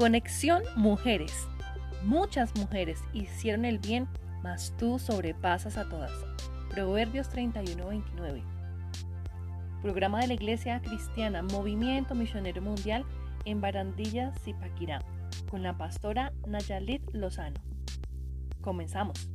Conexión 0.00 0.62
Mujeres. 0.76 1.46
Muchas 2.04 2.56
mujeres 2.56 3.04
hicieron 3.12 3.66
el 3.66 3.78
bien, 3.78 4.08
mas 4.42 4.72
tú 4.78 4.98
sobrepasas 4.98 5.76
a 5.76 5.90
todas. 5.90 6.10
Proverbios 6.70 7.30
31-29. 7.30 8.42
Programa 9.82 10.20
de 10.20 10.28
la 10.28 10.32
Iglesia 10.32 10.80
Cristiana 10.80 11.42
Movimiento 11.42 12.14
Misionero 12.14 12.62
Mundial 12.62 13.04
en 13.44 13.60
Barandilla, 13.60 14.32
Zipaquirá, 14.42 15.04
con 15.50 15.62
la 15.62 15.76
pastora 15.76 16.32
Nayalit 16.46 17.02
Lozano. 17.12 17.60
Comenzamos. 18.62 19.28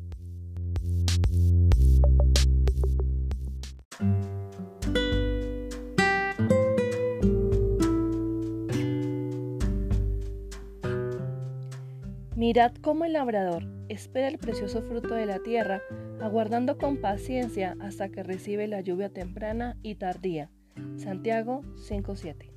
Mirad 12.35 12.73
cómo 12.81 13.05
el 13.05 13.13
labrador 13.13 13.63
espera 13.87 14.27
el 14.27 14.37
precioso 14.37 14.81
fruto 14.81 15.15
de 15.15 15.25
la 15.25 15.39
tierra, 15.39 15.81
aguardando 16.19 16.77
con 16.77 16.97
paciencia 16.97 17.77
hasta 17.79 18.09
que 18.09 18.23
recibe 18.23 18.67
la 18.67 18.81
lluvia 18.81 19.07
temprana 19.07 19.77
y 19.83 19.95
tardía. 19.95 20.51
Santiago 20.97 21.61
5:7. 21.77 22.51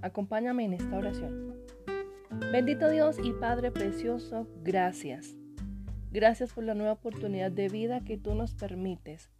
Acompáñame 0.00 0.64
en 0.64 0.72
esta 0.72 0.96
oración. 0.96 1.56
Bendito 2.52 2.88
Dios 2.88 3.18
y 3.22 3.32
Padre 3.32 3.70
precioso, 3.70 4.46
gracias. 4.62 5.36
Gracias 6.10 6.54
por 6.54 6.64
la 6.64 6.74
nueva 6.74 6.92
oportunidad 6.92 7.52
de 7.52 7.68
vida 7.68 8.04
que 8.04 8.16
tú 8.16 8.34
nos 8.34 8.54
permites. 8.54 9.30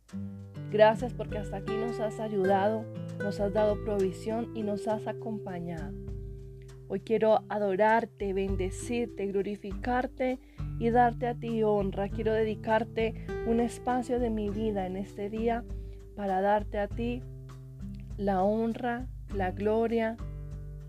Gracias 0.70 1.15
porque 1.15 1.39
hasta 1.39 1.57
aquí 1.57 1.73
nos 1.73 1.98
has 1.98 2.20
ayudado, 2.20 2.84
nos 3.19 3.41
has 3.41 3.55
dado 3.55 3.83
provisión 3.83 4.51
y 4.55 4.65
nos 4.65 4.87
has 4.87 5.07
acompañado. 5.07 6.12
Hoy 6.92 7.01
quiero 7.01 7.46
adorarte, 7.48 8.34
bendecirte, 8.34 9.27
glorificarte 9.28 10.39
y 10.78 10.91
darte 10.91 11.27
a 11.27 11.34
ti 11.34 11.62
honra. 11.62 12.11
Quiero 12.11 12.34
dedicarte 12.34 13.25
un 13.47 13.61
espacio 13.61 14.19
de 14.19 14.28
mi 14.28 14.50
vida 14.50 14.84
en 14.84 14.98
este 14.98 15.30
día 15.30 15.64
para 16.17 16.42
darte 16.42 16.78
a 16.78 16.89
ti 16.89 17.22
la 18.19 18.42
honra, 18.42 19.06
la 19.34 19.52
gloria, 19.52 20.19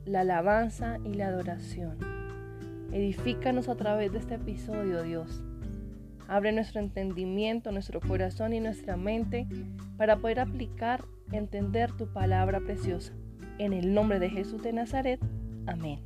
la 0.04 0.20
alabanza 0.20 1.00
y 1.06 1.14
la 1.14 1.28
adoración. 1.28 1.98
Edifícanos 2.92 3.70
a 3.70 3.76
través 3.76 4.12
de 4.12 4.18
este 4.18 4.36
episodio, 4.36 5.04
Dios. 5.04 5.42
Abre 6.28 6.52
nuestro 6.52 6.82
entendimiento, 6.82 7.72
nuestro 7.72 8.02
corazón 8.02 8.52
y 8.52 8.60
nuestra 8.60 8.98
mente 8.98 9.48
para 9.96 10.18
poder 10.18 10.42
aplicar, 10.42 11.06
entender 11.32 11.94
tu 11.94 12.12
palabra 12.12 12.60
preciosa. 12.60 13.14
En 13.58 13.72
el 13.72 13.94
nombre 13.94 14.20
de 14.20 14.30
Jesús 14.30 14.62
de 14.64 14.74
Nazaret. 14.74 15.22
Amén. 15.66 16.00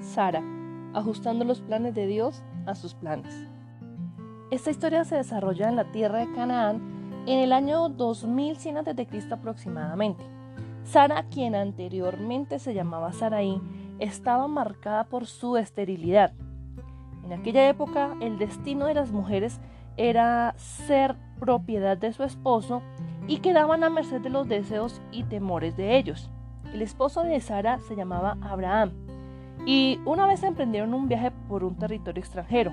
Sara, 0.00 0.42
ajustando 0.94 1.44
los 1.44 1.60
planes 1.60 1.94
de 1.94 2.06
Dios 2.06 2.42
a 2.66 2.74
sus 2.74 2.94
planes. 2.94 3.32
Esta 4.50 4.70
historia 4.70 5.04
se 5.04 5.16
desarrolla 5.16 5.68
en 5.68 5.76
la 5.76 5.92
tierra 5.92 6.20
de 6.20 6.32
Canaán 6.32 7.22
en 7.26 7.38
el 7.38 7.52
año 7.52 7.88
2100 7.88 8.78
a.C. 8.78 9.28
aproximadamente. 9.30 10.24
Sara, 10.84 11.24
quien 11.28 11.54
anteriormente 11.54 12.58
se 12.58 12.72
llamaba 12.72 13.12
Saraí, 13.12 13.60
estaba 13.98 14.48
marcada 14.48 15.04
por 15.04 15.26
su 15.26 15.58
esterilidad 15.58 16.32
en 17.28 17.38
aquella 17.38 17.68
época 17.68 18.16
el 18.22 18.38
destino 18.38 18.86
de 18.86 18.94
las 18.94 19.12
mujeres 19.12 19.60
era 19.98 20.54
ser 20.56 21.14
propiedad 21.38 21.98
de 21.98 22.14
su 22.14 22.24
esposo 22.24 22.80
y 23.26 23.40
quedaban 23.40 23.84
a 23.84 23.90
merced 23.90 24.22
de 24.22 24.30
los 24.30 24.48
deseos 24.48 25.02
y 25.12 25.24
temores 25.24 25.76
de 25.76 25.98
ellos. 25.98 26.30
El 26.72 26.80
esposo 26.80 27.22
de 27.24 27.38
Sara 27.40 27.80
se 27.86 27.96
llamaba 27.96 28.38
Abraham 28.40 28.92
y 29.66 30.00
una 30.06 30.26
vez 30.26 30.42
emprendieron 30.42 30.94
un 30.94 31.06
viaje 31.06 31.30
por 31.50 31.64
un 31.64 31.76
territorio 31.76 32.18
extranjero. 32.18 32.72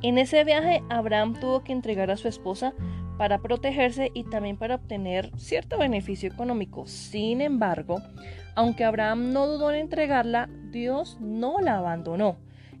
En 0.00 0.16
ese 0.16 0.44
viaje 0.44 0.84
Abraham 0.88 1.34
tuvo 1.40 1.64
que 1.64 1.72
entregar 1.72 2.12
a 2.12 2.16
su 2.16 2.28
esposa 2.28 2.72
para 3.16 3.38
protegerse 3.38 4.12
y 4.14 4.22
también 4.24 4.56
para 4.56 4.76
obtener 4.76 5.32
cierto 5.36 5.76
beneficio 5.76 6.30
económico. 6.30 6.86
Sin 6.86 7.40
embargo, 7.40 7.96
aunque 8.54 8.84
Abraham 8.84 9.32
no 9.32 9.48
dudó 9.48 9.72
en 9.72 9.80
entregarla, 9.80 10.48
Dios 10.70 11.18
no 11.20 11.58
la 11.58 11.78
abandonó 11.78 12.36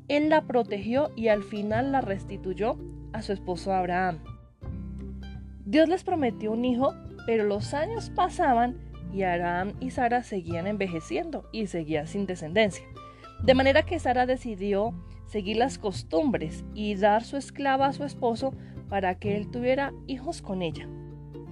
él 0.08 0.28
la 0.28 0.42
protegió 0.42 1.10
y 1.16 1.28
al 1.28 1.42
final 1.42 1.92
la 1.92 2.00
restituyó 2.00 2.76
a 3.12 3.22
su 3.22 3.32
esposo 3.32 3.72
Abraham. 3.72 4.20
Dios 5.64 5.88
les 5.88 6.02
prometió 6.02 6.52
un 6.52 6.64
hijo, 6.64 6.94
pero 7.26 7.44
los 7.44 7.74
años 7.74 8.10
pasaban 8.10 8.78
y 9.12 9.22
Abraham 9.22 9.74
y 9.80 9.90
Sara 9.90 10.22
seguían 10.22 10.66
envejeciendo 10.66 11.48
y 11.52 11.66
seguían 11.66 12.06
sin 12.06 12.26
descendencia. 12.26 12.84
De 13.42 13.54
manera 13.54 13.82
que 13.82 13.98
Sara 13.98 14.26
decidió 14.26 14.94
seguir 15.26 15.58
las 15.58 15.78
costumbres 15.78 16.64
y 16.74 16.94
dar 16.94 17.22
su 17.22 17.36
esclava 17.36 17.86
a 17.86 17.92
su 17.92 18.04
esposo 18.04 18.54
para 18.88 19.18
que 19.18 19.36
él 19.36 19.50
tuviera 19.50 19.92
hijos 20.06 20.42
con 20.42 20.62
ella. 20.62 20.88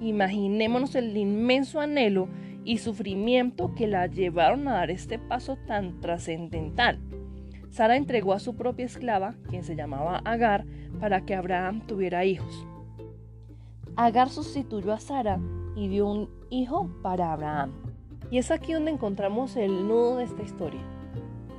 Imaginémonos 0.01 0.95
el 0.95 1.17
inmenso 1.17 1.81
anhelo 1.81 2.29
y 2.65 2.79
sufrimiento 2.79 3.75
que 3.75 3.87
la 3.87 4.07
llevaron 4.07 4.67
a 4.67 4.75
dar 4.75 4.91
este 4.91 5.19
paso 5.19 5.57
tan 5.67 6.01
trascendental. 6.01 6.99
Sara 7.77 7.99
entregó 7.99 8.33
a 8.33 8.39
su 8.39 8.57
propia 8.57 8.87
esclava, 8.87 9.35
quien 9.51 9.63
se 9.63 9.77
llamaba 9.77 10.23
Agar, 10.25 10.65
para 10.99 11.27
que 11.27 11.35
Abraham 11.35 11.83
tuviera 11.87 12.25
hijos. 12.25 12.67
Agar 13.97 14.31
sustituyó 14.31 14.95
a 14.95 14.99
Sara 14.99 15.39
y 15.75 15.89
dio 15.89 16.07
un 16.07 16.31
hijo 16.49 16.89
para 17.03 17.35
Abraham. 17.35 17.73
Y 18.31 18.39
es 18.39 18.51
aquí 18.51 18.73
donde 18.73 18.93
encontramos 18.93 19.57
el 19.57 19.87
nudo 19.87 20.17
de 20.17 20.25
esta 20.25 20.43
historia. 20.43 20.81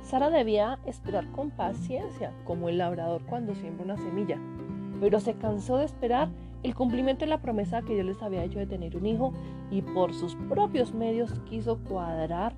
Sara 0.02 0.28
debía 0.28 0.80
esperar 0.86 1.30
con 1.30 1.52
paciencia, 1.52 2.32
como 2.44 2.68
el 2.68 2.78
labrador 2.78 3.22
cuando 3.24 3.54
siembra 3.54 3.84
una 3.84 3.96
semilla, 3.96 4.40
pero 4.98 5.20
se 5.20 5.34
cansó 5.34 5.76
de 5.76 5.84
esperar 5.84 6.30
el 6.64 6.74
cumplimiento 6.74 7.26
de 7.26 7.30
la 7.30 7.40
promesa 7.40 7.82
que 7.82 7.94
Dios 7.94 8.06
les 8.06 8.22
había 8.22 8.42
hecho 8.42 8.58
de 8.58 8.66
tener 8.66 8.96
un 8.96 9.06
hijo 9.06 9.34
y 9.70 9.82
por 9.82 10.12
sus 10.12 10.34
propios 10.34 10.92
medios 10.92 11.38
quiso 11.48 11.78
cuadrar 11.84 12.54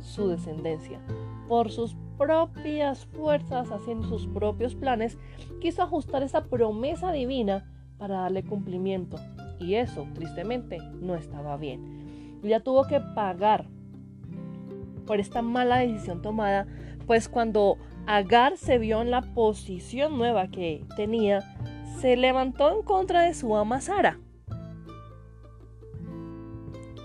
su 0.00 0.28
descendencia. 0.28 1.00
Por 1.48 1.70
sus 1.70 1.94
propias 2.16 3.06
fuerzas, 3.06 3.70
haciendo 3.70 4.08
sus 4.08 4.26
propios 4.26 4.74
planes, 4.74 5.18
quiso 5.60 5.82
ajustar 5.82 6.22
esa 6.22 6.44
promesa 6.44 7.12
divina 7.12 7.70
para 7.98 8.20
darle 8.20 8.44
cumplimiento. 8.44 9.18
Y 9.58 9.74
eso, 9.74 10.06
tristemente, 10.14 10.78
no 11.00 11.14
estaba 11.14 11.56
bien. 11.56 12.40
Ya 12.42 12.60
tuvo 12.60 12.86
que 12.86 13.00
pagar 13.00 13.66
por 15.06 15.20
esta 15.20 15.42
mala 15.42 15.78
decisión 15.78 16.22
tomada, 16.22 16.66
pues 17.06 17.28
cuando 17.28 17.78
Agar 18.06 18.58
se 18.58 18.76
vio 18.76 19.00
en 19.00 19.10
la 19.10 19.22
posición 19.22 20.18
nueva 20.18 20.48
que 20.48 20.84
tenía, 20.94 21.40
se 22.00 22.16
levantó 22.18 22.70
en 22.70 22.82
contra 22.82 23.22
de 23.22 23.32
su 23.32 23.56
ama 23.56 23.80
Sara. 23.80 24.18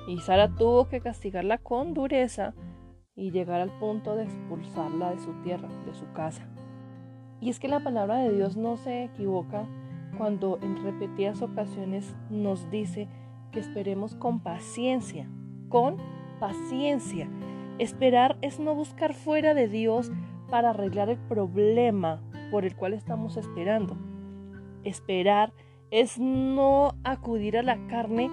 Y 0.07 0.19
Sara 0.19 0.49
tuvo 0.49 0.89
que 0.89 0.99
castigarla 0.99 1.57
con 1.57 1.93
dureza 1.93 2.53
y 3.19 3.31
llegar 3.31 3.59
al 3.59 3.71
punto 3.79 4.15
de 4.15 4.23
expulsarla 4.23 5.11
de 5.11 5.19
su 5.19 5.33
tierra, 5.43 5.67
de 5.85 5.93
su 5.93 6.09
casa. 6.13 6.47
Y 7.41 7.49
es 7.49 7.59
que 7.59 7.67
la 7.67 7.81
palabra 7.81 8.17
de 8.17 8.33
Dios 8.33 8.55
no 8.55 8.77
se 8.77 9.03
equivoca 9.03 9.65
cuando 10.17 10.57
en 10.61 10.81
repetidas 10.83 11.41
ocasiones 11.41 12.15
nos 12.29 12.69
dice 12.71 13.07
que 13.51 13.59
esperemos 13.59 14.15
con 14.15 14.39
paciencia, 14.39 15.29
con 15.67 15.97
paciencia. 16.39 17.29
Esperar 17.77 18.37
es 18.41 18.59
no 18.59 18.73
buscar 18.73 19.13
fuera 19.13 19.53
de 19.53 19.67
Dios 19.67 20.11
para 20.49 20.71
arreglar 20.71 21.09
el 21.09 21.17
problema 21.17 22.21
por 22.51 22.65
el 22.65 22.75
cual 22.75 22.93
estamos 22.93 23.37
esperando. 23.37 23.97
Esperar 24.83 25.53
es 25.91 26.19
no 26.19 26.93
acudir 27.03 27.57
a 27.57 27.63
la 27.63 27.77
carne 27.87 28.29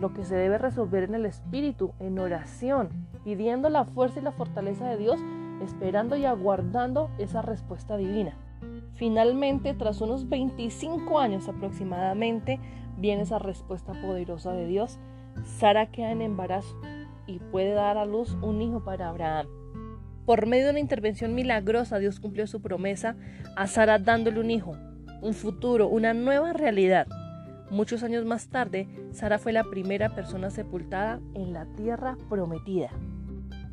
lo 0.00 0.12
que 0.12 0.24
se 0.24 0.36
debe 0.36 0.58
resolver 0.58 1.04
en 1.04 1.14
el 1.14 1.26
espíritu, 1.26 1.92
en 1.98 2.18
oración, 2.18 3.07
pidiendo 3.28 3.68
la 3.68 3.84
fuerza 3.84 4.20
y 4.20 4.22
la 4.22 4.32
fortaleza 4.32 4.88
de 4.88 4.96
Dios, 4.96 5.20
esperando 5.62 6.16
y 6.16 6.24
aguardando 6.24 7.10
esa 7.18 7.42
respuesta 7.42 7.98
divina. 7.98 8.32
Finalmente, 8.94 9.74
tras 9.74 10.00
unos 10.00 10.30
25 10.30 11.18
años 11.18 11.46
aproximadamente, 11.46 12.58
viene 12.96 13.24
esa 13.24 13.38
respuesta 13.38 13.92
poderosa 14.00 14.52
de 14.52 14.66
Dios. 14.66 14.98
Sara 15.44 15.90
queda 15.90 16.10
en 16.10 16.22
embarazo 16.22 16.74
y 17.26 17.38
puede 17.38 17.72
dar 17.72 17.98
a 17.98 18.06
luz 18.06 18.34
un 18.40 18.62
hijo 18.62 18.82
para 18.82 19.10
Abraham. 19.10 19.46
Por 20.24 20.46
medio 20.46 20.64
de 20.64 20.70
una 20.70 20.80
intervención 20.80 21.34
milagrosa, 21.34 21.98
Dios 21.98 22.20
cumplió 22.20 22.46
su 22.46 22.62
promesa 22.62 23.14
a 23.56 23.66
Sara 23.66 23.98
dándole 23.98 24.40
un 24.40 24.50
hijo, 24.50 24.74
un 25.20 25.34
futuro, 25.34 25.86
una 25.86 26.14
nueva 26.14 26.54
realidad. 26.54 27.06
Muchos 27.70 28.02
años 28.02 28.24
más 28.24 28.48
tarde, 28.48 28.88
Sara 29.10 29.38
fue 29.38 29.52
la 29.52 29.64
primera 29.64 30.14
persona 30.14 30.48
sepultada 30.48 31.20
en 31.34 31.52
la 31.52 31.66
tierra 31.76 32.16
prometida. 32.30 32.88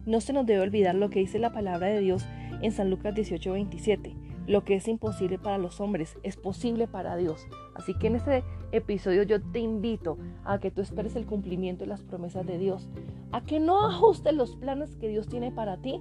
No 0.05 0.21
se 0.21 0.33
nos 0.33 0.45
debe 0.45 0.61
olvidar 0.61 0.95
lo 0.95 1.09
que 1.09 1.19
dice 1.19 1.39
la 1.39 1.51
palabra 1.51 1.87
de 1.87 1.99
Dios 1.99 2.25
en 2.61 2.71
San 2.71 2.89
Lucas 2.89 3.15
18:27. 3.15 4.15
Lo 4.47 4.63
que 4.63 4.75
es 4.75 4.87
imposible 4.87 5.39
para 5.39 5.57
los 5.57 5.81
hombres 5.81 6.17
es 6.21 6.37
posible 6.37 6.87
para 6.87 7.15
Dios. 7.15 7.47
Así 7.73 7.95
que 7.95 8.07
en 8.07 8.15
este 8.15 8.43
episodio 8.71 9.23
yo 9.23 9.41
te 9.41 9.59
invito 9.59 10.19
a 10.43 10.59
que 10.59 10.69
tú 10.69 10.81
esperes 10.81 11.15
el 11.15 11.25
cumplimiento 11.25 11.83
de 11.83 11.89
las 11.89 12.03
promesas 12.03 12.45
de 12.45 12.59
Dios, 12.59 12.87
a 13.31 13.41
que 13.41 13.59
no 13.59 13.87
ajustes 13.87 14.35
los 14.35 14.55
planes 14.55 14.95
que 14.97 15.07
Dios 15.07 15.27
tiene 15.27 15.51
para 15.51 15.77
ti 15.77 15.99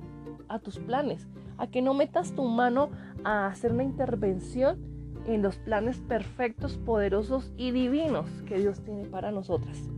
a 0.48 0.58
tus 0.58 0.78
planes, 0.78 1.26
a 1.56 1.68
que 1.68 1.80
no 1.80 1.94
metas 1.94 2.34
tu 2.34 2.44
mano 2.44 2.90
a 3.24 3.46
hacer 3.46 3.72
una 3.72 3.84
intervención 3.84 4.78
en 5.26 5.40
los 5.40 5.56
planes 5.56 6.00
perfectos, 6.00 6.76
poderosos 6.76 7.50
y 7.56 7.70
divinos 7.70 8.28
que 8.46 8.58
Dios 8.58 8.82
tiene 8.84 9.06
para 9.06 9.30
nosotras. 9.30 9.88